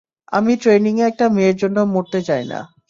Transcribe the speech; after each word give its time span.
আমি 0.31 0.53
ট্রেইনিং 0.61 0.95
এ 0.99 1.05
একটা 1.09 1.25
মেয়ের 1.35 1.55
জন্য 1.61 1.77
মরতে 1.93 2.19
চাই 2.27 2.43
না। 2.51 2.59